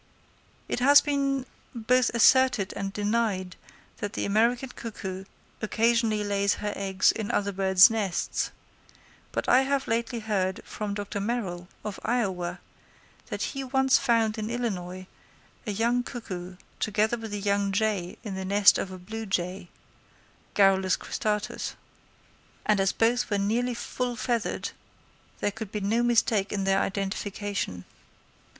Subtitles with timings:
[0.67, 1.45] It has been
[1.75, 3.55] both asserted and denied
[3.97, 5.25] that the American cuckoo
[5.61, 8.49] occasionally lays her eggs in other birds' nests;
[9.31, 11.19] but I have lately heard from Dr.
[11.19, 12.61] Merrill, of Iowa,
[13.27, 15.05] that he once found in Illinois
[15.67, 19.67] a young cuckoo, together with a young jay in the nest of a blue jay
[20.55, 21.75] (Garrulus cristatus);
[22.65, 24.71] and as both were nearly full feathered,
[25.41, 27.85] there could be no mistake in their identification.